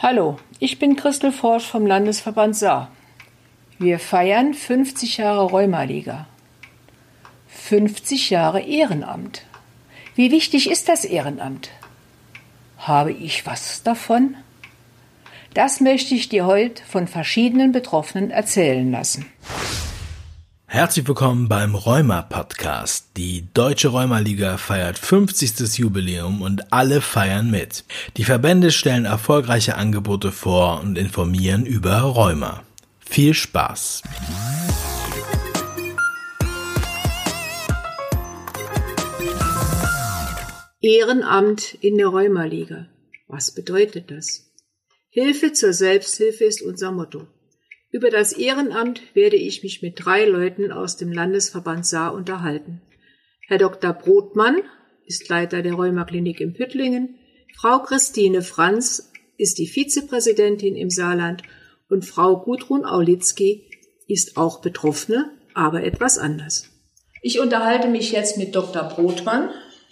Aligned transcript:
Hallo, 0.00 0.36
ich 0.60 0.78
bin 0.78 0.94
Christel 0.94 1.32
Forsch 1.32 1.66
vom 1.66 1.84
Landesverband 1.84 2.54
Saar. 2.54 2.92
Wir 3.80 3.98
feiern 3.98 4.54
50 4.54 5.16
Jahre 5.16 5.50
Rheumaliga. 5.50 6.28
50 7.48 8.30
Jahre 8.30 8.60
Ehrenamt. 8.60 9.44
Wie 10.14 10.30
wichtig 10.30 10.70
ist 10.70 10.88
das 10.88 11.04
Ehrenamt? 11.04 11.70
Habe 12.78 13.10
ich 13.10 13.44
was 13.44 13.82
davon? 13.82 14.36
Das 15.52 15.80
möchte 15.80 16.14
ich 16.14 16.28
dir 16.28 16.46
heute 16.46 16.80
von 16.84 17.08
verschiedenen 17.08 17.72
Betroffenen 17.72 18.30
erzählen 18.30 18.92
lassen. 18.92 19.26
Herzlich 20.70 21.08
willkommen 21.08 21.48
beim 21.48 21.74
Rheuma 21.74 22.20
Podcast. 22.20 23.16
Die 23.16 23.48
Deutsche 23.54 23.88
Rheumaliga 23.88 24.58
feiert 24.58 24.98
50. 24.98 25.78
Jubiläum 25.78 26.42
und 26.42 26.74
alle 26.74 27.00
feiern 27.00 27.50
mit. 27.50 27.86
Die 28.18 28.24
Verbände 28.24 28.70
stellen 28.70 29.06
erfolgreiche 29.06 29.76
Angebote 29.76 30.30
vor 30.30 30.82
und 30.82 30.98
informieren 30.98 31.64
über 31.64 32.00
Rheuma. 32.00 32.64
Viel 33.00 33.32
Spaß! 33.32 34.02
Ehrenamt 40.82 41.78
in 41.80 41.96
der 41.96 42.08
Rheumaliga. 42.08 42.88
Was 43.26 43.52
bedeutet 43.52 44.10
das? 44.10 44.52
Hilfe 45.08 45.54
zur 45.54 45.72
Selbsthilfe 45.72 46.44
ist 46.44 46.60
unser 46.60 46.92
Motto. 46.92 47.26
Über 47.90 48.10
das 48.10 48.32
Ehrenamt 48.32 49.00
werde 49.14 49.36
ich 49.36 49.62
mich 49.62 49.80
mit 49.80 50.04
drei 50.04 50.26
Leuten 50.26 50.72
aus 50.72 50.96
dem 50.96 51.10
Landesverband 51.10 51.86
Saar 51.86 52.12
unterhalten. 52.12 52.82
Herr 53.46 53.58
Dr. 53.58 53.94
Brotmann 53.94 54.58
ist 55.06 55.28
Leiter 55.30 55.62
der 55.62 55.72
Rheumaklinik 55.72 56.40
in 56.40 56.52
Püttlingen, 56.52 57.18
Frau 57.56 57.80
Christine 57.80 58.42
Franz 58.42 59.10
ist 59.36 59.58
die 59.58 59.66
Vizepräsidentin 59.66 60.76
im 60.76 60.90
Saarland 60.90 61.42
und 61.88 62.04
Frau 62.04 62.36
Gudrun 62.36 62.84
Aulitzki 62.84 63.64
ist 64.06 64.36
auch 64.36 64.60
Betroffene, 64.60 65.30
aber 65.54 65.82
etwas 65.82 66.18
anders. 66.18 66.68
Ich 67.22 67.40
unterhalte 67.40 67.88
mich 67.88 68.12
jetzt 68.12 68.36
mit 68.36 68.54
Dr. 68.54 68.84
Brotmann. 68.84 69.50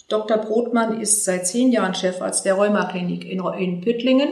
Dr. 0.08 0.38
Brotmann 0.38 1.00
ist 1.00 1.24
seit 1.24 1.46
zehn 1.46 1.72
Jahren 1.72 1.94
Chefarzt 1.94 2.44
der 2.44 2.54
Rheumaklinik 2.54 3.24
in 3.24 3.80
Püttlingen 3.80 4.28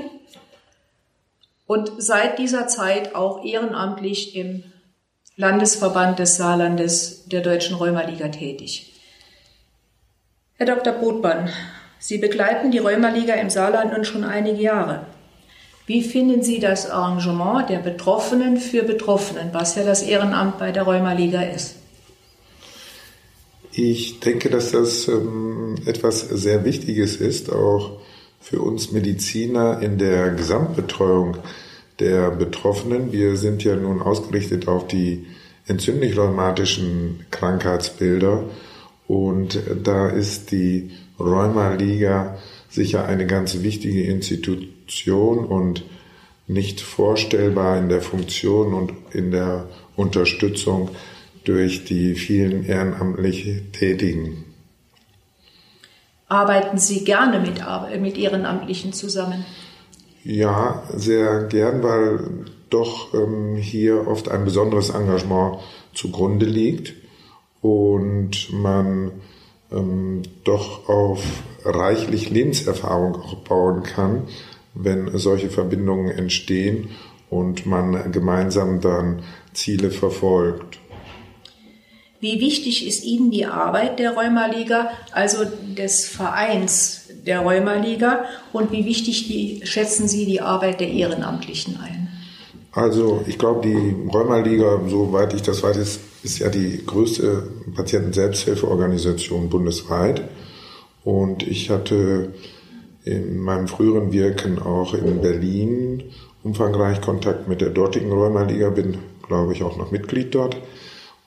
und 1.67 1.93
seit 1.98 2.39
dieser 2.39 2.67
Zeit 2.69 3.15
auch 3.15 3.45
ehrenamtlich 3.45 4.37
im 4.37 4.65
Landesverband 5.37 6.19
des 6.19 6.37
Saarlandes 6.37 7.25
der 7.27 7.41
Deutschen 7.41 7.77
Rheumaliga 7.77 8.29
tätig. 8.29 8.93
Herr 10.56 10.67
Dr. 10.67 10.93
Brotmann, 10.93 11.51
Sie 11.98 12.19
begleiten 12.19 12.71
die 12.71 12.79
Rheumaliga 12.79 13.34
im 13.34 13.48
Saarland 13.48 13.93
nun 13.93 14.05
schon 14.05 14.25
einige 14.25 14.61
Jahre. 14.61 15.06
Wie 15.87 16.03
finden 16.03 16.43
Sie 16.43 16.61
das 16.61 16.89
Arrangement 16.89 17.69
der 17.69 17.78
Betroffenen 17.78 18.59
für 18.59 18.83
Betroffenen, 18.83 19.51
was 19.53 19.75
ja 19.75 19.84
das 19.84 20.03
Ehrenamt 20.03 20.59
bei 20.59 20.71
der 20.71 20.84
Rheumaliga 20.84 21.43
ist? 21.43 21.77
Ich 23.73 24.21
denke, 24.21 24.51
dass 24.51 24.71
das 24.71 25.09
ähm, 25.09 25.77
etwas 25.84 26.21
sehr 26.21 26.65
Wichtiges 26.65 27.17
ist, 27.17 27.51
auch 27.51 28.01
für 28.45 28.61
uns 28.61 28.92
Mediziner 28.92 29.81
in 29.81 29.97
der 29.97 30.31
Gesamtbetreuung 30.31 31.39
der 31.98 32.31
Betroffenen. 32.31 33.11
Wir 33.11 33.37
sind 33.37 33.64
ja 33.64 33.75
nun 33.75 34.03
ausgerichtet 34.03 34.69
auf 34.69 34.87
die 34.87 35.25
entzündlich-rheumatischen 35.67 37.25
Krankheitsbilder 37.31 38.45
und 39.09 39.59
da 39.83 40.09
ist 40.11 40.53
die 40.53 40.91
Rheumaliga 41.19 42.37
sicher 42.69 43.06
eine 43.06 43.27
ganz 43.27 43.62
wichtige 43.62 44.05
Institution 44.05 45.47
und 45.47 45.84
nicht 46.47 46.83
vorstellbar 46.83 47.78
in 47.78 47.89
der 47.89 48.03
Funktion 48.03 48.75
und 48.75 48.92
in 49.12 49.31
der 49.31 49.70
Unterstützung 49.97 50.91
durch 51.45 51.87
die 51.87 52.15
vielen 52.15 52.66
ehrenamtlich 52.66 53.62
Tätigen. 53.72 54.53
Arbeiten 56.29 56.79
Sie 56.79 57.05
gerne 57.05 57.39
mit, 57.39 57.61
mit 58.01 58.17
Ehrenamtlichen 58.17 58.93
zusammen? 58.93 59.45
Ja, 60.25 60.83
sehr 60.95 61.45
gern, 61.45 61.83
weil 61.83 62.47
doch 62.71 63.12
ähm, 63.15 63.57
hier 63.57 64.09
oft 64.09 64.31
ein 64.31 64.45
besonderes 64.45 64.91
Engagement 64.91 65.59
zugrunde 65.93 66.47
liegt 66.47 66.95
und 67.61 68.53
man 68.53 69.12
ähm, 69.71 70.23
doch 70.45 70.89
auf 70.89 71.23
reichlich 71.65 72.31
Lebenserfahrung 72.31 73.17
auch 73.17 73.37
bauen 73.37 73.83
kann, 73.83 74.23
wenn 74.75 75.17
solche 75.19 75.51
Verbindungen 75.51 76.11
entstehen 76.11 76.91
und 77.31 77.67
man 77.67 78.12
gemeinsam 78.12 78.81
dann 78.81 79.23
Ziele 79.53 79.91
verfolgt. 79.91 80.81
Wie 82.25 82.41
wichtig 82.41 82.87
ist 82.87 83.05
Ihnen 83.05 83.31
die 83.31 83.45
Arbeit 83.45 83.99
der 83.99 84.15
Rheumaliga, 84.15 84.89
also 85.12 85.45
des 85.77 86.07
Vereins 86.07 87.11
der 87.27 87.41
Rheumaliga, 87.41 88.25
und 88.51 88.73
wie 88.73 88.87
wichtig 88.87 89.29
die, 89.29 89.61
schätzen 89.67 90.09
Sie 90.09 90.25
die 90.25 90.41
Arbeit 90.41 90.81
der 90.81 90.89
Ehrenamtlichen 90.89 91.79
ein? 91.83 92.09
Also 92.73 93.23
ich 93.27 93.39
glaube, 93.39 93.69
die 93.69 94.09
Rheumaliga, 94.11 94.81
soweit 94.89 95.35
ich 95.35 95.43
das 95.43 95.62
weiß, 95.62 95.77
ist, 95.77 96.01
ist 96.23 96.39
ja 96.39 96.49
die 96.49 96.81
größte 96.87 97.47
Patienten-Selbsthilfeorganisation 97.75 99.51
bundesweit. 99.51 100.23
Und 101.05 101.47
ich 101.47 101.69
hatte 101.69 102.33
in 103.05 103.37
meinem 103.37 103.69
früheren 103.69 104.12
Wirken 104.12 104.59
auch 104.61 104.95
in 104.95 105.21
Berlin 105.21 106.05
umfangreich 106.43 107.03
Kontakt 107.03 107.49
mit 107.49 107.61
der 107.61 107.69
dortigen 107.69 108.11
Rheumaliga, 108.12 108.71
bin, 108.71 108.97
glaube 109.29 109.53
ich, 109.53 109.62
auch 109.62 109.77
noch 109.77 109.91
Mitglied 109.91 110.35
dort. 110.35 110.56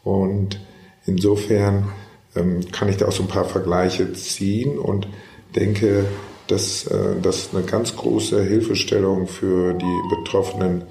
Und 0.04 0.60
Insofern 1.08 1.92
ähm, 2.36 2.70
kann 2.72 2.90
ich 2.90 2.98
da 2.98 3.08
auch 3.08 3.12
so 3.12 3.24
ein 3.24 3.30
paar 3.30 3.46
Vergleiche 3.46 4.14
ziehen 4.14 4.78
und 4.78 5.08
denke, 5.56 6.06
dass 6.48 6.86
äh, 6.86 7.16
das 7.22 7.50
eine 7.54 7.64
ganz 7.64 7.96
große 7.96 8.44
Hilfestellung 8.44 9.28
für 9.28 9.74
die 9.74 10.16
Betroffenen 10.16 10.84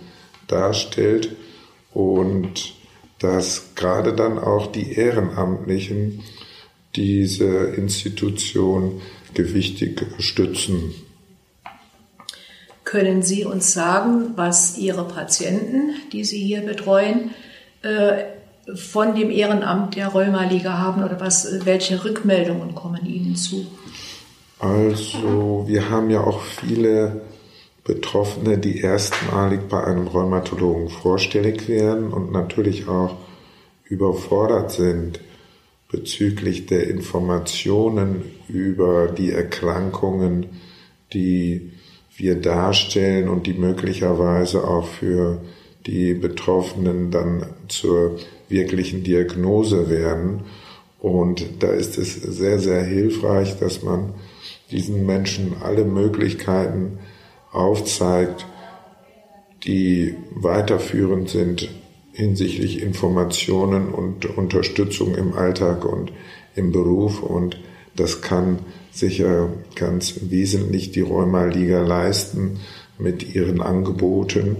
darstellt 0.49 1.37
und 1.93 2.75
dass 3.19 3.75
gerade 3.75 4.15
dann 4.15 4.39
auch 4.39 4.67
die 4.67 4.93
Ehrenamtlichen 4.93 6.23
diese 6.95 7.47
Institution 7.47 9.01
gewichtig 9.35 10.03
stützen. 10.19 10.95
Können 12.85 13.23
Sie 13.23 13.45
uns 13.45 13.73
sagen, 13.73 14.33
was 14.37 14.79
Ihre 14.79 15.07
Patienten, 15.07 15.95
die 16.13 16.25
Sie 16.25 16.39
hier 16.39 16.63
betreuen, 16.63 17.31
äh, 17.83 18.25
von 18.75 19.15
dem 19.15 19.31
Ehrenamt 19.31 19.97
der 19.97 20.09
Rheumaliga 20.09 20.79
haben 20.79 21.05
oder 21.05 21.21
was, 21.21 21.65
welche 21.65 22.05
Rückmeldungen 22.05 22.75
kommen 22.75 23.07
Ihnen 23.07 23.37
zu? 23.37 23.67
Also 24.59 25.65
wir 25.67 25.91
haben 25.91 26.11
ja 26.11 26.21
auch 26.21 26.43
viele 26.43 27.21
Betroffene, 27.85 28.59
die 28.59 28.81
erstmalig 28.81 29.69
bei 29.69 29.85
einem 29.85 30.09
Rheumatologen 30.09 30.89
vorstellig 30.89 31.69
werden 31.69 32.13
und 32.13 32.33
natürlich 32.33 32.89
auch 32.89 33.17
überfordert 33.85 34.73
sind 34.73 35.21
bezüglich 35.89 36.67
der 36.67 36.89
Informationen 36.89 38.25
über 38.49 39.07
die 39.07 39.31
Erkrankungen, 39.31 40.47
die 41.13 41.73
wir 42.17 42.41
darstellen 42.41 43.29
und 43.29 43.47
die 43.47 43.55
möglicherweise 43.55 44.67
auch 44.67 44.87
für 44.87 45.41
die 45.87 46.15
Betroffenen 46.15 47.11
dann 47.11 47.47
zur 47.69 48.19
wirklichen 48.49 49.05
Diagnose 49.05 49.89
werden. 49.89 50.45
Und 50.99 51.63
da 51.63 51.69
ist 51.69 51.99
es 51.99 52.15
sehr, 52.15 52.59
sehr 52.59 52.83
hilfreich, 52.83 53.59
dass 53.59 53.83
man 53.83 54.15
diesen 54.71 55.07
Menschen 55.07 55.57
alle 55.63 55.85
Möglichkeiten 55.85 56.99
aufzeigt, 57.53 58.47
die 59.65 60.15
weiterführend 60.35 61.29
sind 61.31 61.69
hinsichtlich 62.13 62.83
Informationen 62.83 63.89
und 63.89 64.25
Unterstützung 64.39 65.15
im 65.15 65.35
Alltag 65.35 65.85
und 65.85 66.13
im 66.55 66.73
Beruf. 66.73 67.23
Und 67.23 67.61
das 67.95 68.23
kann 68.23 68.59
sicher 68.91 69.51
ganz 69.75 70.15
wesentlich 70.31 70.93
die 70.93 71.03
Rheumaliga 71.03 71.83
leisten 71.83 72.59
mit 72.99 73.35
ihren 73.35 73.61
Angeboten. 73.61 74.57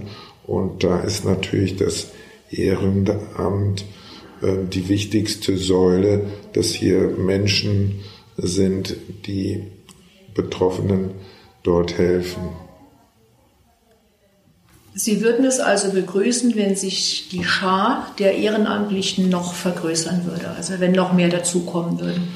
Und 0.47 0.83
da 0.83 1.01
ist 1.01 1.25
natürlich 1.25 1.75
das 1.75 2.07
Ehrenamt 2.49 3.85
äh, 4.41 4.65
die 4.71 4.87
wichtigste 4.89 5.57
Säule, 5.57 6.25
dass 6.53 6.69
hier 6.69 7.09
Menschen 7.17 7.99
sind, 8.37 8.95
die 9.25 9.63
Betroffenen 10.33 11.11
dort 11.63 11.97
helfen. 11.97 12.43
Sie 14.93 15.21
würden 15.21 15.45
es 15.45 15.59
also 15.59 15.91
begrüßen, 15.91 16.55
wenn 16.55 16.75
sich 16.75 17.29
die 17.29 17.43
Schar 17.43 18.11
der 18.17 18.35
Ehrenamtlichen 18.35 19.29
noch 19.29 19.53
vergrößern 19.53 20.25
würde, 20.25 20.49
also 20.49 20.79
wenn 20.79 20.93
noch 20.93 21.13
mehr 21.13 21.29
dazukommen 21.29 21.99
würden. 21.99 22.27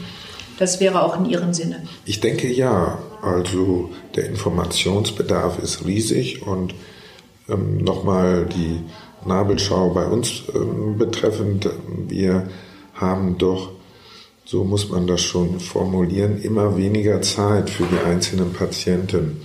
Das 0.60 0.80
wäre 0.80 1.02
auch 1.02 1.18
in 1.18 1.26
Ihrem 1.26 1.54
Sinne. 1.54 1.82
Ich 2.06 2.20
denke 2.20 2.52
ja. 2.52 3.00
Also 3.24 3.92
der 4.16 4.28
Informationsbedarf 4.28 5.60
ist 5.60 5.86
riesig 5.86 6.46
und 6.46 6.74
ähm, 7.50 7.78
nochmal 7.78 8.46
die 8.46 8.80
Nabelschau 9.26 9.90
bei 9.90 10.06
uns 10.06 10.44
ähm, 10.54 10.98
betreffend. 10.98 11.70
Wir 12.08 12.50
haben 12.94 13.38
doch, 13.38 13.72
so 14.46 14.64
muss 14.64 14.90
man 14.90 15.08
das 15.08 15.22
schon 15.22 15.60
formulieren, 15.60 16.42
immer 16.42 16.78
weniger 16.78 17.22
Zeit 17.22 17.70
für 17.70 17.86
die 17.86 18.00
einzelnen 18.00 18.54
Patienten. 18.54 19.42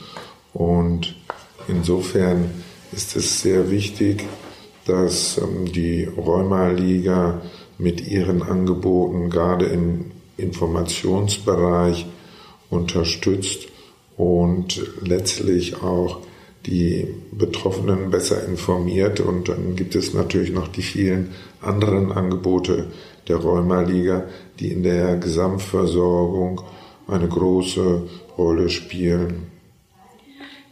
Und 0.53 1.15
insofern 1.69 2.51
ist 2.93 3.17
es 3.17 3.41
sehr 3.41 3.71
wichtig, 3.71 4.25
dass 4.87 5.39
ähm, 5.39 5.71
die 5.73 6.05
Rheumaliga 6.05 7.41
mit 7.79 8.07
ihren 8.07 8.43
Angeboten 8.43 9.29
gerade 9.29 9.67
im 9.67 10.13
Informationsbereich 10.39 12.07
unterstützt 12.71 13.69
und 14.17 14.83
letztlich 15.03 15.83
auch 15.83 16.21
die 16.67 17.07
Betroffenen 17.33 18.11
besser 18.11 18.47
informiert. 18.47 19.21
Und 19.21 19.49
dann 19.49 19.77
gibt 19.77 19.95
es 19.95 20.13
natürlich 20.15 20.53
noch 20.53 20.69
die 20.69 20.83
vielen 20.83 21.33
anderen 21.63 22.13
Angebote 22.13 22.87
der 23.29 23.37
Rheumaliga, 23.37 24.25
die 24.59 24.73
in 24.73 24.83
der 24.83 25.17
Gesamtversorgung 25.17 26.61
eine 27.09 27.29
große 27.29 28.03
Rolle 28.37 28.69
spielen. 28.69 29.47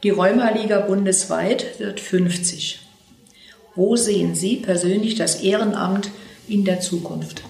Die 0.03 0.11
Rheumaliga 0.11 0.81
bundesweit 0.81 1.79
wird 1.79 2.01
50. 2.01 2.81
Wo 3.75 3.97
sehen 3.97 4.35
Sie 4.35 4.57
persönlich 4.57 5.15
das 5.15 5.43
Ehrenamt 5.43 6.11
in 6.47 6.65
der 6.65 6.81
Zukunft? 6.81 7.43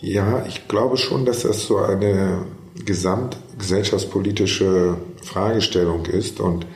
Ja, 0.00 0.46
ich 0.48 0.66
glaube 0.66 0.96
schon, 0.96 1.26
dass 1.26 1.42
das 1.42 1.66
so 1.66 1.76
eine 1.76 2.46
gesamtgesellschaftspolitische 2.84 4.96
Fragestellung 5.22 6.06
ist 6.06 6.40
und 6.40 6.66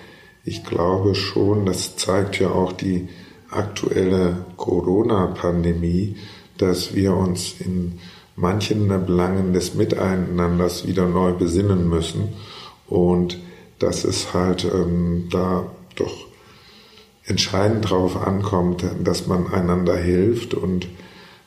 ich 0.45 0.65
glaube 0.65 1.15
schon, 1.15 1.67
das 1.67 1.97
zeigt 1.97 2.39
ja 2.39 2.51
auch 2.51 2.73
die 2.73 3.09
aktuelle 3.51 4.45
Corona-Pandemie, 4.57 6.17
dass 6.59 6.95
wir 6.95 7.15
uns 7.15 7.55
in 7.59 7.99
manchen 8.37 8.89
Belangen 9.07 9.53
des 9.53 9.75
Miteinanders 9.75 10.87
wieder 10.87 11.07
neu 11.07 11.33
besinnen 11.33 11.89
müssen 11.89 12.29
und 12.87 13.39
dass 13.79 14.05
es 14.05 14.33
halt 14.33 14.65
ähm, 14.65 15.29
da 15.31 15.67
doch 15.97 16.27
entscheidend 17.25 17.87
darauf 17.87 18.17
ankommt, 18.17 18.85
dass 19.03 19.27
man 19.27 19.49
einander 19.49 19.97
hilft 19.97 20.55
und 20.55 20.87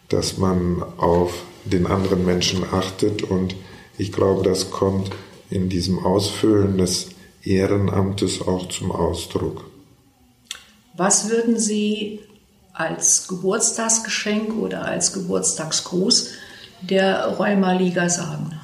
dass 0.09 0.37
man 0.37 0.83
auf 0.97 1.43
den 1.63 1.87
anderen 1.87 2.25
Menschen 2.25 2.63
achtet. 2.71 3.23
Und 3.23 3.55
ich 3.97 4.11
glaube, 4.11 4.43
das 4.43 4.71
kommt 4.71 5.11
in 5.49 5.69
diesem 5.69 5.99
Ausfüllen 5.99 6.77
des 6.77 7.09
Ehrenamtes 7.43 8.41
auch 8.41 8.67
zum 8.69 8.91
Ausdruck. 8.91 9.69
Was 10.95 11.29
würden 11.29 11.57
Sie 11.57 12.19
als 12.73 13.27
Geburtstagsgeschenk 13.27 14.53
oder 14.55 14.85
als 14.85 15.13
Geburtstagsgruß 15.13 16.31
der 16.81 17.37
Rheumaliga 17.37 18.09
sagen? 18.09 18.59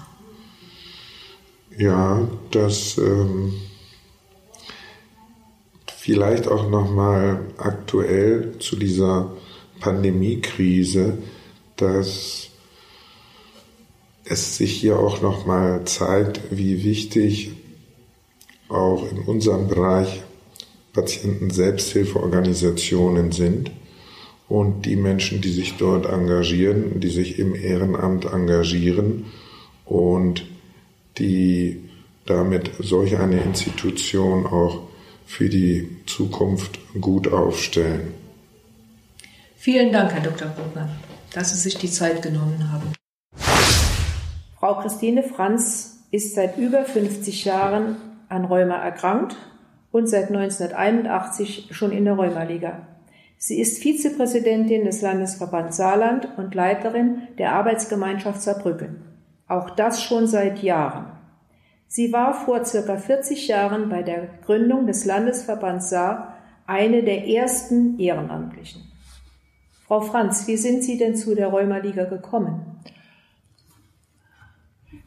Ja, 1.77 2.27
das 2.51 2.97
ähm, 2.97 3.53
vielleicht 5.97 6.47
auch 6.47 6.69
nochmal 6.69 7.39
aktuell 7.57 8.57
zu 8.59 8.75
dieser 8.75 9.33
Pandemiekrise, 9.79 11.17
dass 11.75 12.49
es 14.25 14.57
sich 14.57 14.73
hier 14.73 14.99
auch 14.99 15.21
nochmal 15.21 15.85
zeigt, 15.85 16.41
wie 16.51 16.83
wichtig 16.83 17.53
auch 18.67 19.09
in 19.09 19.19
unserem 19.19 19.67
Bereich 19.67 20.23
Patienten-Selbsthilfeorganisationen 20.93 23.31
sind 23.31 23.71
und 24.47 24.85
die 24.85 24.95
Menschen, 24.95 25.41
die 25.41 25.51
sich 25.51 25.75
dort 25.77 26.05
engagieren, 26.05 26.99
die 26.99 27.09
sich 27.09 27.39
im 27.39 27.55
Ehrenamt 27.55 28.25
engagieren 28.25 29.25
und 29.85 30.45
die 31.17 31.81
damit 32.25 32.71
solch 32.79 33.17
eine 33.17 33.41
Institution 33.41 34.45
auch 34.47 34.87
für 35.25 35.49
die 35.49 35.97
Zukunft 36.05 36.79
gut 36.99 37.31
aufstellen. 37.31 38.13
Vielen 39.57 39.91
Dank, 39.91 40.13
Herr 40.13 40.21
Dr. 40.21 40.47
Brugner, 40.49 40.89
dass 41.33 41.51
Sie 41.51 41.59
sich 41.59 41.77
die 41.77 41.89
Zeit 41.89 42.21
genommen 42.21 42.71
haben. 42.71 42.93
Frau 44.65 44.81
Christine 44.81 45.21
Franz 45.21 46.07
ist 46.09 46.33
seit 46.33 46.57
über 46.57 46.85
50 46.85 47.45
Jahren 47.45 47.97
an 48.29 48.45
Rheuma 48.45 48.73
erkrankt 48.73 49.35
und 49.91 50.09
seit 50.09 50.29
1981 50.29 51.67
schon 51.69 51.91
in 51.91 52.03
der 52.05 52.15
Rheumaliga. 52.15 52.87
Sie 53.37 53.61
ist 53.61 53.83
Vizepräsidentin 53.83 54.83
des 54.83 55.03
Landesverbands 55.03 55.77
Saarland 55.77 56.29
und 56.37 56.55
Leiterin 56.55 57.27
der 57.37 57.53
Arbeitsgemeinschaft 57.53 58.41
Saarbrücken. 58.41 59.03
Auch 59.47 59.69
das 59.69 60.01
schon 60.01 60.25
seit 60.25 60.63
Jahren. 60.63 61.11
Sie 61.87 62.11
war 62.11 62.33
vor 62.33 62.65
circa 62.65 62.97
40 62.97 63.47
Jahren 63.47 63.87
bei 63.89 64.01
der 64.01 64.29
Gründung 64.47 64.87
des 64.87 65.05
Landesverbands 65.05 65.91
Saar 65.91 66.37
eine 66.65 67.03
der 67.03 67.27
ersten 67.27 67.99
Ehrenamtlichen. 67.99 68.81
Frau 69.85 70.01
Franz, 70.01 70.47
wie 70.47 70.57
sind 70.57 70.83
Sie 70.83 70.97
denn 70.97 71.15
zu 71.15 71.35
der 71.35 71.49
Rheumaliga 71.49 72.05
gekommen? 72.05 72.75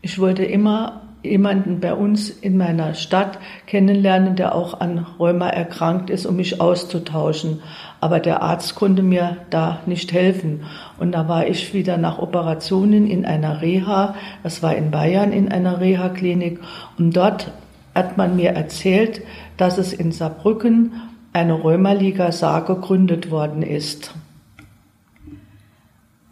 Ich 0.00 0.18
wollte 0.18 0.44
immer 0.44 1.02
jemanden 1.22 1.80
bei 1.80 1.94
uns 1.94 2.30
in 2.30 2.56
meiner 2.56 2.94
Stadt 2.94 3.38
kennenlernen, 3.66 4.36
der 4.36 4.54
auch 4.54 4.80
an 4.80 5.04
Rheuma 5.18 5.48
erkrankt 5.48 6.10
ist, 6.10 6.26
um 6.26 6.36
mich 6.36 6.60
auszutauschen. 6.60 7.60
Aber 8.00 8.20
der 8.20 8.42
Arzt 8.42 8.76
konnte 8.76 9.02
mir 9.02 9.38
da 9.50 9.80
nicht 9.86 10.12
helfen. 10.12 10.64
Und 10.98 11.12
da 11.12 11.28
war 11.28 11.46
ich 11.46 11.74
wieder 11.74 11.96
nach 11.96 12.18
Operationen 12.18 13.08
in 13.08 13.24
einer 13.24 13.60
Reha, 13.60 14.14
das 14.42 14.62
war 14.62 14.76
in 14.76 14.90
Bayern 14.90 15.32
in 15.32 15.50
einer 15.50 15.80
Reha-Klinik. 15.80 16.60
Und 16.98 17.16
dort 17.16 17.50
hat 17.94 18.16
man 18.16 18.36
mir 18.36 18.50
erzählt, 18.50 19.22
dass 19.56 19.78
es 19.78 19.92
in 19.92 20.12
Saarbrücken 20.12 20.92
eine 21.32 21.54
Rheumaliga 21.54 22.30
Saar 22.30 22.64
gegründet 22.64 23.30
worden 23.30 23.62
ist. 23.62 24.14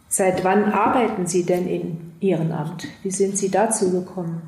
Seit 0.07 0.45
wann 0.45 0.71
arbeiten 0.71 1.27
Sie 1.27 1.45
denn 1.45 1.67
in 1.67 2.06
Ehrenamt? 2.19 2.87
Wie 3.03 3.11
sind 3.11 3.37
Sie 3.37 3.49
dazu 3.49 3.91
gekommen? 3.91 4.41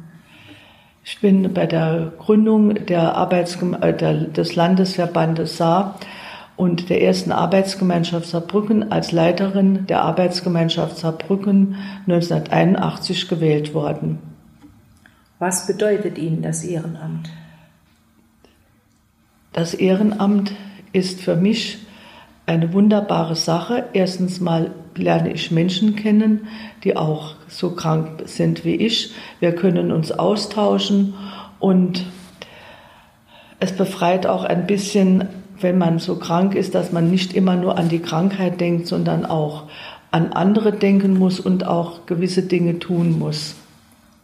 Ich 1.04 1.19
bin 1.21 1.54
bei 1.54 1.66
der 1.66 2.13
Gründung 2.18 2.86
der 2.86 3.16
Arbeitsgeme 3.16 3.81
äh, 3.81 3.95
der, 3.95 4.25
des 4.25 4.56
Landesverbandes 4.56 5.57
Saar 5.57 5.99
und 6.56 6.90
der 6.90 7.02
ersten 7.02 7.31
Arbeitsgemeinschaft 7.31 8.28
Saarbrücken 8.28 8.92
als 8.92 9.11
Leiterin 9.11 9.88
der 9.88 10.02
Arbeitsgemeinschaft 10.02 10.97
Saarbrücken 10.97 11.76
1981 12.07 13.28
gewählt 13.30 13.73
worden. 13.73 14.19
Was 15.40 15.68
bedeutet 15.68 16.18
Ihnen 16.18 16.42
das 16.42 16.64
Ehrenamt? 16.64 17.30
Das 19.54 19.73
Ehrenamt 19.73 20.52
ist 20.92 21.21
für 21.21 21.35
mich 21.35 21.80
eine 22.49 22.73
wunderbare 22.73 23.35
Sache. 23.35 23.85
Erstens 23.94 24.41
mal 24.41 24.71
lerne 24.95 25.31
ich 25.31 25.51
Menschen 25.51 25.95
kennen, 25.95 26.47
die 26.83 26.97
auch 26.97 27.35
so 27.47 27.75
krank 27.75 28.23
sind 28.25 28.65
wie 28.65 28.73
ich. 28.75 29.13
Wir 29.39 29.53
können 29.53 29.91
uns 29.91 30.11
austauschen 30.11 31.13
und 31.59 32.03
es 33.59 33.71
befreit 33.73 34.25
auch 34.25 34.44
ein 34.45 34.65
bisschen, 34.65 35.29
wenn 35.61 35.77
man 35.77 35.99
so 35.99 36.15
krank 36.15 36.56
ist, 36.56 36.73
dass 36.73 36.91
man 36.91 37.11
nicht 37.11 37.35
immer 37.35 37.56
nur 37.56 37.77
an 37.77 37.87
die 37.87 37.99
Krankheit 37.99 38.59
denkt, 38.59 38.87
sondern 38.87 39.27
auch 39.27 39.65
an 40.09 40.33
andere 40.33 40.71
denken 40.71 41.19
muss 41.19 41.39
und 41.39 41.68
auch 41.68 42.07
gewisse 42.07 42.41
Dinge 42.41 42.79
tun 42.79 43.19
muss. 43.19 43.53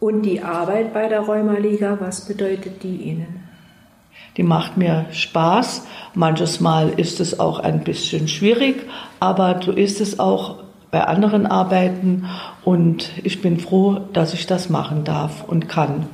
Und 0.00 0.22
die 0.22 0.42
Arbeit 0.42 0.92
bei 0.92 1.08
der 1.08 1.20
Rheumaliga, 1.20 1.98
was 2.00 2.26
bedeutet 2.26 2.82
die 2.82 2.96
Ihnen? 2.96 3.46
Die 4.36 4.42
macht 4.42 4.76
mir 4.76 5.06
Spaß. 5.12 5.86
Manches 6.14 6.60
Mal 6.60 6.90
ist 6.90 7.20
es 7.20 7.40
auch 7.40 7.58
ein 7.58 7.84
bisschen 7.84 8.28
schwierig, 8.28 8.86
aber 9.20 9.60
so 9.62 9.72
ist 9.72 10.00
es 10.00 10.18
auch 10.18 10.64
bei 10.90 11.04
anderen 11.04 11.46
Arbeiten 11.46 12.26
und 12.64 13.10
ich 13.24 13.42
bin 13.42 13.58
froh, 13.58 14.00
dass 14.12 14.34
ich 14.34 14.46
das 14.46 14.70
machen 14.70 15.04
darf 15.04 15.44
und 15.46 15.68
kann. 15.68 16.06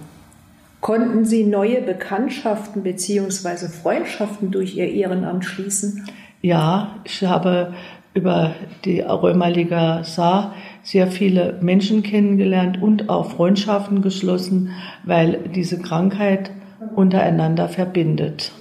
Konnten 0.81 1.25
Sie 1.25 1.45
neue 1.45 1.81
Bekanntschaften 1.81 2.83
bzw. 2.83 3.69
Freundschaften 3.69 4.51
durch 4.51 4.77
Ihr 4.77 4.89
Ehrenamt 4.89 5.45
schließen? 5.45 6.09
Ja, 6.41 6.97
ich 7.05 7.23
habe 7.23 7.75
über 8.15 8.55
die 8.85 9.01
Rheumaliga 9.01 10.03
Saar 10.05 10.55
sehr 10.83 11.07
viele 11.07 11.59
Menschen 11.63 12.03
kennengelernt 12.03 12.83
und 12.83 13.09
auch 13.09 13.31
Freundschaften 13.31 14.03
geschlossen, 14.03 14.71
weil 15.05 15.39
diese 15.55 15.81
Krankheit 15.81 16.51
untereinander 16.95 17.69
verbindet. 17.69 18.53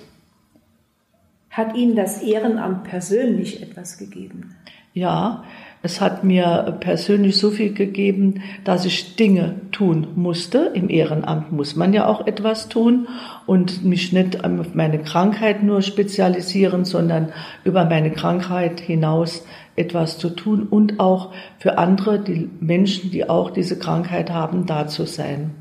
Hat 1.49 1.75
Ihnen 1.75 1.95
das 1.95 2.21
Ehrenamt 2.21 2.85
persönlich 2.85 3.61
etwas 3.61 3.97
gegeben? 3.97 4.55
Ja, 4.93 5.43
es 5.83 5.99
hat 5.99 6.23
mir 6.23 6.77
persönlich 6.79 7.37
so 7.37 7.49
viel 7.49 7.73
gegeben, 7.73 8.41
dass 8.63 8.85
ich 8.85 9.15
Dinge 9.15 9.55
tun 9.71 10.07
musste. 10.15 10.71
Im 10.73 10.89
Ehrenamt 10.89 11.51
muss 11.51 11.75
man 11.75 11.91
ja 11.93 12.05
auch 12.05 12.27
etwas 12.27 12.69
tun 12.69 13.07
und 13.47 13.83
mich 13.83 14.13
nicht 14.13 14.43
auf 14.43 14.75
meine 14.75 14.99
Krankheit 14.99 15.63
nur 15.63 15.81
spezialisieren, 15.81 16.85
sondern 16.85 17.29
über 17.63 17.85
meine 17.85 18.11
Krankheit 18.11 18.79
hinaus 18.79 19.45
etwas 19.75 20.19
zu 20.19 20.29
tun 20.29 20.67
und 20.69 20.99
auch 20.99 21.33
für 21.57 21.77
andere, 21.77 22.19
die 22.19 22.49
Menschen, 22.59 23.09
die 23.09 23.27
auch 23.27 23.49
diese 23.49 23.79
Krankheit 23.79 24.29
haben, 24.29 24.65
da 24.67 24.87
zu 24.87 25.05
sein. 25.05 25.55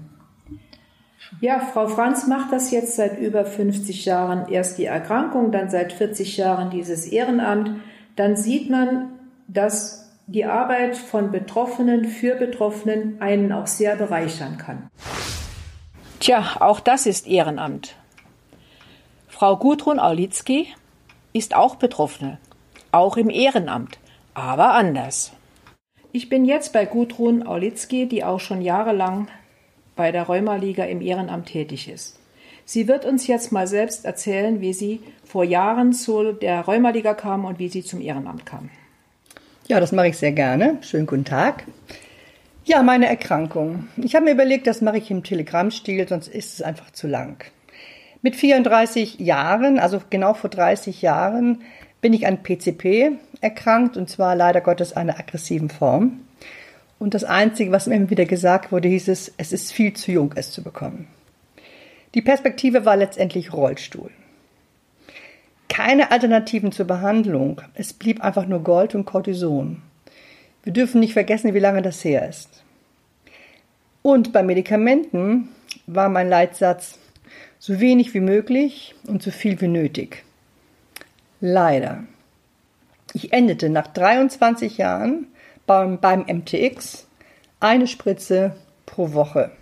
Ja, 1.38 1.60
Frau 1.60 1.87
Franz 1.87 2.26
macht 2.26 2.52
das 2.52 2.72
jetzt 2.72 2.96
seit 2.96 3.18
über 3.18 3.44
50 3.44 4.04
Jahren. 4.04 4.49
Erst 4.49 4.78
die 4.78 4.87
Erkrankung, 4.87 5.52
dann 5.52 5.70
seit 5.70 5.92
40 5.92 6.37
Jahren 6.37 6.70
dieses 6.70 7.06
Ehrenamt. 7.06 7.80
Dann 8.16 8.37
sieht 8.37 8.68
man, 8.68 9.12
dass 9.46 10.10
die 10.26 10.44
Arbeit 10.44 10.96
von 10.96 11.30
Betroffenen 11.30 12.04
für 12.04 12.34
Betroffenen 12.34 13.20
einen 13.20 13.52
auch 13.52 13.68
sehr 13.68 13.96
bereichern 13.96 14.58
kann. 14.58 14.88
Tja, 16.18 16.56
auch 16.60 16.80
das 16.80 17.06
ist 17.06 17.26
Ehrenamt. 17.26 17.94
Frau 19.28 19.56
Gudrun 19.56 19.99
Aulitzki 19.99 20.68
ist 21.32 21.54
auch 21.54 21.76
Betroffene, 21.76 22.38
auch 22.92 23.16
im 23.16 23.30
Ehrenamt, 23.30 23.99
aber 24.34 24.75
anders. 24.75 25.32
Ich 26.12 26.28
bin 26.28 26.44
jetzt 26.44 26.72
bei 26.72 26.84
Gudrun 26.84 27.44
Aulitzki, 27.44 28.06
die 28.06 28.25
auch 28.25 28.40
schon 28.40 28.60
jahrelang 28.60 29.28
bei 29.97 30.12
der 30.12 30.25
Rheumaliga 30.25 30.85
im 30.85 31.00
Ehrenamt 31.00 31.47
tätig 31.47 31.88
ist. 31.88 32.18
Sie 32.64 32.87
wird 32.87 33.04
uns 33.04 33.26
jetzt 33.26 33.50
mal 33.50 33.66
selbst 33.66 34.04
erzählen, 34.04 34.61
wie 34.61 34.73
sie 34.73 35.00
vor 35.25 35.44
Jahren 35.44 35.92
zu 35.92 36.32
der 36.32 36.61
Rheumaliga 36.61 37.14
kam 37.14 37.44
und 37.44 37.59
wie 37.59 37.68
sie 37.68 37.82
zum 37.82 38.00
Ehrenamt 38.00 38.47
kam. 38.47 38.70
Ja, 39.66 39.80
das 39.80 39.92
mache 39.92 40.09
ich 40.09 40.18
sehr 40.18 40.32
gerne. 40.32 40.78
Schönen 40.82 41.06
guten 41.06 41.25
Tag. 41.25 41.64
Ja, 42.64 42.82
meine 42.82 43.09
Erkrankung. 43.09 43.88
Ich 43.97 44.14
habe 44.14 44.26
mir 44.26 44.32
überlegt, 44.32 44.66
das 44.66 44.80
mache 44.80 44.99
ich 44.99 45.11
im 45.11 45.25
Telegrammstil, 45.25 46.06
sonst 46.09 46.28
ist 46.28 46.54
es 46.54 46.62
einfach 46.62 46.90
zu 46.92 47.09
lang. 47.09 47.44
Mit 48.23 48.37
34 48.37 49.18
Jahren, 49.18 49.78
also 49.78 50.00
genau 50.11 50.35
vor 50.35 50.50
30 50.50 51.02
Jahren, 51.02 51.62
bin 52.00 52.12
ich 52.12 52.26
an 52.26 52.42
PCP 52.42 53.12
erkrankt 53.40 53.97
und 53.97 54.09
zwar 54.11 54.37
leider 54.37 54.61
Gottes 54.61 54.92
einer 54.92 55.18
aggressiven 55.18 55.70
Form. 55.70 56.20
Und 57.00 57.14
das 57.14 57.25
Einzige, 57.25 57.73
was 57.73 57.88
mir 57.88 57.97
immer 57.97 58.11
wieder 58.11 58.26
gesagt 58.26 58.71
wurde, 58.71 58.88
hieß 58.88 59.09
es, 59.09 59.33
es 59.37 59.52
ist 59.52 59.73
viel 59.73 59.95
zu 59.95 60.12
jung, 60.12 60.33
es 60.37 60.52
zu 60.52 60.62
bekommen. 60.62 61.09
Die 62.14 62.23
Perspektive 62.23 62.85
war 62.85 62.97
letztendlich 62.97 63.52
Rollstuhl 63.52 64.11
keine 65.71 66.11
Alternativen 66.11 66.73
zur 66.73 66.87
Behandlung. 66.87 67.62
Es 67.73 67.95
blieb 67.95 68.23
einfach 68.23 68.45
nur 68.45 68.62
Gold 68.62 68.95
und 68.95 69.07
Cortison. 69.07 69.80
Wir 70.62 70.75
dürfen 70.75 71.00
nicht 71.00 71.14
vergessen, 71.14 71.54
wie 71.54 71.59
lange 71.61 71.80
das 71.80 72.04
her 72.04 72.28
ist. 72.28 72.64
Und 74.02 74.33
bei 74.33 74.42
Medikamenten 74.42 75.49
war 75.87 76.11
mein 76.11 76.28
Leitsatz 76.28 76.99
so 77.59 77.80
wenig 77.80 78.12
wie 78.12 78.21
möglich 78.21 78.95
und 79.07 79.23
so 79.23 79.30
viel 79.30 79.61
wie 79.62 79.69
nötig. 79.69 80.25
Leider. 81.40 82.04
Ich 83.14 83.33
endete 83.33 83.71
nach 83.71 83.87
23 83.87 84.76
Jahren 84.76 85.28
beim, 85.71 85.99
beim 85.99 86.25
MTX 86.27 87.07
eine 87.61 87.87
Spritze 87.87 88.57
pro 88.87 89.12
Woche. 89.12 89.53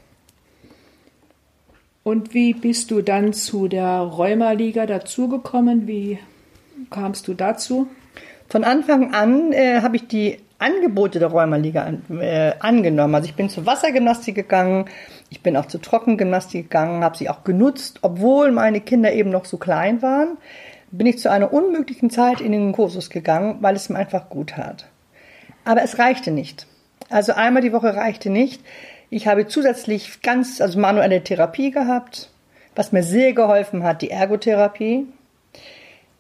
Und 2.03 2.33
wie 2.33 2.55
bist 2.55 2.91
du 2.91 3.03
dann 3.03 3.35
zu 3.35 3.69
der 3.69 3.99
Rheumaliga 4.01 4.87
dazugekommen? 4.87 5.87
Wie 5.87 6.19
kamst 6.89 7.29
du 7.29 7.35
dazu? 7.35 7.89
Von 8.49 8.65
Anfang 8.65 9.13
an 9.13 9.53
äh, 9.53 9.83
habe 9.83 9.97
ich 9.97 10.09
die 10.09 10.39
Angebote 10.59 11.19
der 11.19 11.29
Rheumaliga 11.29 11.93
äh, 12.19 12.55
angenommen. 12.59 13.15
Also 13.15 13.29
ich 13.29 13.37
bin 13.37 13.51
zur 13.51 13.67
Wassergymnastik 13.67 14.35
gegangen, 14.35 14.87
ich 15.29 15.43
bin 15.43 15.59
auch 15.59 15.67
zur 15.67 15.83
Trockengymnastik 15.83 16.71
gegangen, 16.71 17.05
habe 17.05 17.19
sie 17.19 17.29
auch 17.29 17.45
genutzt, 17.45 17.99
obwohl 18.01 18.51
meine 18.51 18.81
Kinder 18.81 19.13
eben 19.13 19.29
noch 19.29 19.45
so 19.45 19.59
klein 19.59 20.01
waren, 20.01 20.39
bin 20.91 21.07
ich 21.07 21.19
zu 21.19 21.31
einer 21.31 21.53
unmöglichen 21.53 22.09
Zeit 22.09 22.41
in 22.41 22.53
den 22.53 22.73
Kursus 22.73 23.11
gegangen, 23.11 23.59
weil 23.61 23.77
es 23.77 23.91
mir 23.91 23.99
einfach 23.99 24.31
gut 24.31 24.57
hat. 24.57 24.87
Aber 25.69 25.83
es 25.83 25.99
reichte 25.99 26.31
nicht. 26.31 26.67
Also 27.11 27.35
einmal 27.35 27.61
die 27.61 27.75
Woche 27.75 27.95
reichte 27.95 28.31
nicht. 28.31 28.63
Ich 29.11 29.27
habe 29.27 29.49
zusätzlich 29.49 30.23
ganz, 30.23 30.63
also 30.63 30.79
manuelle 30.79 31.23
Therapie 31.23 31.71
gehabt, 31.71 32.31
was 32.75 32.91
mir 32.91 33.03
sehr 33.03 33.35
geholfen 33.35 33.83
hat, 33.83 34.01
die 34.01 34.11
Ergotherapie. 34.11 35.05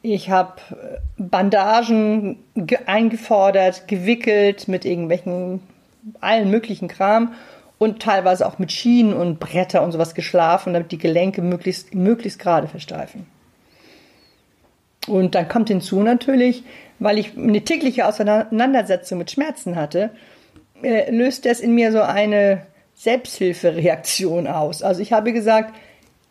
Ich 0.02 0.28
habe 0.28 0.60
äh, 0.70 0.98
Bandagen 1.16 2.40
eingefordert, 2.84 3.88
gewickelt 3.88 4.68
mit 4.68 4.84
irgendwelchen, 4.84 5.62
allen 6.20 6.50
möglichen 6.50 6.88
Kram 6.88 7.32
und 7.78 8.02
teilweise 8.02 8.46
auch 8.46 8.58
mit 8.58 8.70
Schienen 8.70 9.14
und 9.14 9.40
Bretter 9.40 9.82
und 9.82 9.92
sowas 9.92 10.14
geschlafen, 10.14 10.74
damit 10.74 10.92
die 10.92 10.98
Gelenke 10.98 11.40
möglichst, 11.40 11.94
möglichst 11.94 12.38
gerade 12.38 12.68
versteifen. 12.68 13.26
Und 15.06 15.34
dann 15.34 15.48
kommt 15.48 15.68
hinzu 15.68 16.00
natürlich, 16.00 16.64
weil 16.98 17.18
ich 17.18 17.36
eine 17.36 17.62
tägliche 17.62 18.06
Auseinandersetzung 18.06 19.18
mit 19.18 19.30
Schmerzen 19.30 19.76
hatte, 19.76 20.10
äh, 20.82 21.10
löste 21.10 21.48
es 21.48 21.60
in 21.60 21.74
mir 21.74 21.92
so 21.92 22.00
eine 22.00 22.66
Selbsthilfereaktion 22.94 24.46
aus. 24.46 24.82
Also 24.82 25.02
ich 25.02 25.12
habe 25.12 25.32
gesagt, 25.32 25.74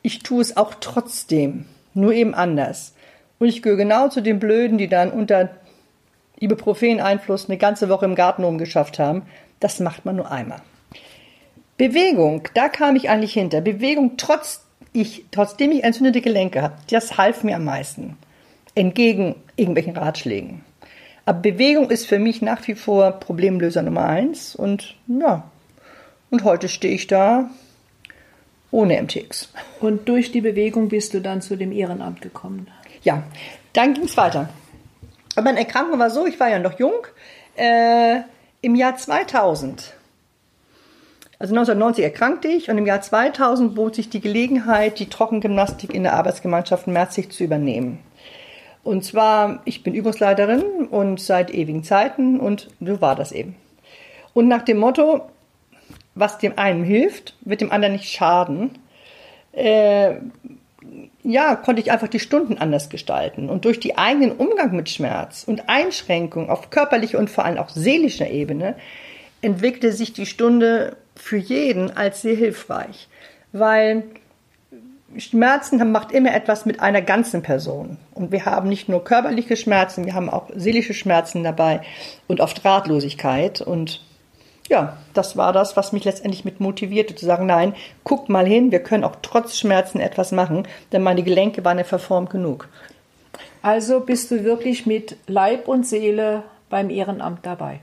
ich 0.01 0.19
tue 0.19 0.41
es 0.41 0.57
auch 0.57 0.73
trotzdem, 0.79 1.65
nur 1.93 2.13
eben 2.13 2.33
anders. 2.33 2.93
Und 3.39 3.47
ich 3.47 3.61
gehöre 3.61 3.77
genau 3.77 4.09
zu 4.09 4.21
den 4.21 4.39
Blöden, 4.39 4.77
die 4.77 4.87
dann 4.87 5.11
unter 5.11 5.49
Ibuprofen-Einfluss 6.39 7.49
eine 7.49 7.57
ganze 7.57 7.89
Woche 7.89 8.05
im 8.05 8.15
Garten 8.15 8.43
rumgeschafft 8.43 8.99
haben. 8.99 9.23
Das 9.59 9.79
macht 9.79 10.05
man 10.05 10.15
nur 10.15 10.31
einmal. 10.31 10.61
Bewegung, 11.77 12.47
da 12.53 12.69
kam 12.69 12.95
ich 12.95 13.09
eigentlich 13.09 13.33
hinter. 13.33 13.61
Bewegung, 13.61 14.13
trotz 14.17 14.65
ich, 14.93 15.25
trotzdem 15.31 15.71
ich 15.71 15.83
entzündete 15.83 16.21
Gelenke 16.21 16.61
habe, 16.61 16.75
das 16.89 17.17
half 17.17 17.43
mir 17.43 17.55
am 17.55 17.65
meisten. 17.65 18.17
Entgegen 18.75 19.35
irgendwelchen 19.57 19.97
Ratschlägen. 19.97 20.63
Aber 21.25 21.39
Bewegung 21.39 21.89
ist 21.89 22.07
für 22.07 22.19
mich 22.19 22.41
nach 22.41 22.65
wie 22.67 22.75
vor 22.75 23.11
Problemlöser 23.11 23.83
Nummer 23.83 24.05
eins. 24.05 24.55
Und 24.55 24.95
ja, 25.07 25.43
und 26.29 26.45
heute 26.45 26.69
stehe 26.69 26.93
ich 26.93 27.07
da 27.07 27.49
ohne 28.71 29.01
MTX. 29.01 29.49
Und 29.81 30.07
durch 30.07 30.31
die 30.31 30.41
Bewegung 30.41 30.87
bist 30.87 31.13
du 31.13 31.19
dann 31.19 31.41
zu 31.41 31.57
dem 31.57 31.71
Ehrenamt 31.71 32.21
gekommen? 32.21 32.67
Ja, 33.03 33.23
dann 33.73 33.93
ging 33.93 34.05
es 34.05 34.15
weiter. 34.15 34.49
Aber 35.35 35.43
meine 35.43 35.59
Erkrankung 35.59 35.99
war 35.99 36.09
so, 36.09 36.25
ich 36.25 36.39
war 36.39 36.49
ja 36.49 36.59
noch 36.59 36.79
jung, 36.79 37.05
äh, 37.57 38.21
im 38.61 38.75
Jahr 38.75 38.95
2000. 38.95 39.93
Also 41.39 41.53
1990 41.53 42.03
erkrankte 42.03 42.47
ich 42.47 42.69
und 42.69 42.77
im 42.77 42.85
Jahr 42.85 43.01
2000 43.01 43.75
bot 43.75 43.95
sich 43.95 44.09
die 44.09 44.21
Gelegenheit, 44.21 44.97
die 44.97 45.09
Trockengymnastik 45.09 45.93
in 45.93 46.03
der 46.03 46.13
Arbeitsgemeinschaft 46.13 46.87
Merzig 46.87 47.31
zu 47.31 47.43
übernehmen. 47.43 47.99
Und 48.87 49.03
zwar, 49.03 49.59
ich 49.65 49.83
bin 49.83 49.93
Übungsleiterin 49.93 50.87
und 50.89 51.19
seit 51.19 51.53
ewigen 51.53 51.83
Zeiten 51.83 52.39
und 52.39 52.69
so 52.79 53.01
war 53.01 53.17
das 53.17 53.33
eben. 53.33 53.57
Und 54.33 54.47
nach 54.47 54.61
dem 54.61 54.77
Motto, 54.77 55.29
was 56.15 56.37
dem 56.37 56.57
einen 56.57 56.85
hilft, 56.85 57.35
wird 57.41 57.59
dem 57.59 57.73
anderen 57.73 57.95
nicht 57.95 58.09
schaden. 58.09 58.79
Äh, 59.51 60.13
ja, 61.21 61.57
konnte 61.57 61.81
ich 61.81 61.91
einfach 61.91 62.07
die 62.07 62.21
Stunden 62.21 62.57
anders 62.59 62.87
gestalten. 62.87 63.49
Und 63.49 63.65
durch 63.65 63.81
die 63.81 63.97
eigenen 63.97 64.31
Umgang 64.31 64.73
mit 64.73 64.89
Schmerz 64.89 65.43
und 65.45 65.67
Einschränkung 65.67 66.49
auf 66.49 66.69
körperlicher 66.69 67.19
und 67.19 67.29
vor 67.29 67.43
allem 67.43 67.57
auch 67.57 67.67
seelischer 67.67 68.29
Ebene 68.29 68.75
entwickelte 69.41 69.91
sich 69.91 70.13
die 70.13 70.25
Stunde 70.25 70.95
für 71.13 71.35
jeden 71.35 71.91
als 71.97 72.21
sehr 72.21 72.35
hilfreich. 72.37 73.09
Weil 73.51 74.03
Schmerzen 75.19 75.91
macht 75.91 76.11
immer 76.11 76.33
etwas 76.33 76.65
mit 76.65 76.79
einer 76.79 77.01
ganzen 77.01 77.41
Person. 77.41 77.97
Und 78.13 78.31
wir 78.31 78.45
haben 78.45 78.69
nicht 78.69 78.89
nur 78.89 79.03
körperliche 79.03 79.55
Schmerzen, 79.55 80.05
wir 80.05 80.13
haben 80.13 80.29
auch 80.29 80.49
seelische 80.55 80.93
Schmerzen 80.93 81.43
dabei 81.43 81.81
und 82.27 82.41
oft 82.41 82.63
Ratlosigkeit. 82.63 83.61
Und 83.61 84.01
ja, 84.69 84.97
das 85.13 85.37
war 85.37 85.53
das, 85.53 85.77
was 85.77 85.91
mich 85.91 86.03
letztendlich 86.03 86.45
mit 86.45 86.59
motivierte, 86.59 87.15
zu 87.15 87.25
sagen, 87.25 87.45
nein, 87.45 87.73
guck 88.03 88.29
mal 88.29 88.45
hin, 88.45 88.71
wir 88.71 88.83
können 88.83 89.03
auch 89.03 89.15
trotz 89.21 89.57
Schmerzen 89.57 89.99
etwas 89.99 90.31
machen, 90.31 90.67
denn 90.91 91.03
meine 91.03 91.23
Gelenke 91.23 91.63
waren 91.63 91.77
ja 91.77 91.83
verformt 91.83 92.29
genug. 92.29 92.67
Also 93.61 94.01
bist 94.01 94.31
du 94.31 94.43
wirklich 94.43 94.85
mit 94.85 95.17
Leib 95.27 95.67
und 95.67 95.85
Seele 95.85 96.43
beim 96.69 96.89
Ehrenamt 96.89 97.45
dabei? 97.45 97.79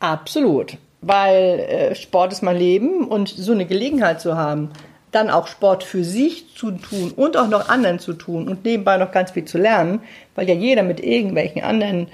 Absolut, 0.00 0.78
weil 1.00 1.60
äh, 1.60 1.94
Sport 1.94 2.32
ist 2.32 2.42
mein 2.42 2.56
Leben 2.56 3.06
und 3.06 3.28
so 3.28 3.52
eine 3.52 3.66
Gelegenheit 3.66 4.20
zu 4.20 4.36
haben, 4.36 4.70
dann 5.14 5.30
auch 5.30 5.46
Sport 5.46 5.84
für 5.84 6.04
sich 6.04 6.54
zu 6.54 6.72
tun 6.72 7.12
und 7.14 7.36
auch 7.36 7.48
noch 7.48 7.68
anderen 7.68 7.98
zu 7.98 8.12
tun 8.14 8.48
und 8.48 8.64
nebenbei 8.64 8.96
noch 8.96 9.12
ganz 9.12 9.32
viel 9.32 9.44
zu 9.44 9.58
lernen, 9.58 10.00
weil 10.34 10.48
ja 10.48 10.54
jeder 10.54 10.82
mit 10.82 11.00
irgendwelchen 11.00 11.62
anderen 11.62 12.08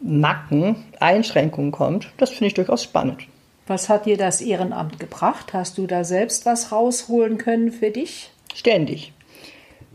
Macken, 0.00 0.76
Einschränkungen 0.98 1.72
kommt, 1.72 2.08
das 2.16 2.30
finde 2.30 2.46
ich 2.46 2.54
durchaus 2.54 2.82
spannend. 2.82 3.22
Was 3.66 3.88
hat 3.88 4.06
dir 4.06 4.16
das 4.16 4.40
Ehrenamt 4.40 4.98
gebracht? 4.98 5.52
Hast 5.52 5.78
du 5.78 5.86
da 5.86 6.04
selbst 6.04 6.46
was 6.46 6.72
rausholen 6.72 7.38
können 7.38 7.70
für 7.70 7.90
dich? 7.90 8.30
Ständig. 8.54 9.12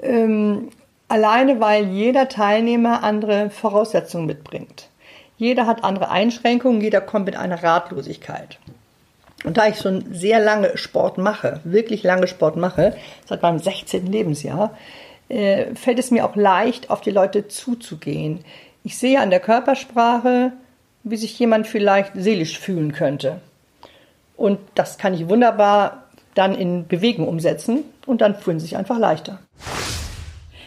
Ähm, 0.02 0.70
Alleine 1.08 1.60
weil 1.60 1.86
jeder 1.90 2.30
Teilnehmer 2.30 3.04
andere 3.04 3.52
Voraussetzungen 3.52 4.26
mitbringt. 4.26 4.90
Jeder 5.38 5.68
hat 5.68 5.84
andere 5.84 6.10
Einschränkungen, 6.10 6.82
jeder 6.82 7.02
kommt 7.02 7.26
mit 7.26 7.36
einer 7.36 7.62
Ratlosigkeit. 7.62 8.58
Und 9.46 9.58
da 9.58 9.68
ich 9.68 9.78
schon 9.78 10.14
sehr 10.14 10.40
lange 10.40 10.76
Sport 10.76 11.20
mache, 11.20 11.62
wirklich 11.64 12.02
lange 12.02 12.28
Sport 12.28 12.56
mache, 12.56 12.96
seit 13.26 13.44
meinem 13.44 13.60
16. 13.60 14.12
Lebensjahr, 14.12 14.76
äh, 15.30 15.76
fällt 15.76 16.00
es 16.00 16.10
mir 16.12 16.26
auch 16.26 16.36
leicht, 16.36 16.90
auf 16.90 17.02
die 17.02 17.12
Leute 17.12 17.48
zuzugehen. 17.48 18.44
Ich 18.84 18.98
sehe 18.98 19.20
an 19.20 19.30
der 19.30 19.40
Körpersprache, 19.40 20.52
wie 21.04 21.18
sich 21.18 21.38
jemand 21.38 21.68
vielleicht 21.68 22.14
seelisch 22.16 22.60
fühlen 22.60 22.92
könnte. 22.92 23.40
Und 24.36 24.60
das 24.74 24.98
kann 24.98 25.14
ich 25.14 25.30
wunderbar 25.30 26.04
dann 26.34 26.56
in 26.56 26.88
Bewegung 26.88 27.28
umsetzen 27.28 27.84
und 28.06 28.22
dann 28.22 28.36
fühlen 28.36 28.60
sie 28.60 28.66
sich 28.66 28.78
einfach 28.78 28.98
leichter. 28.98 29.40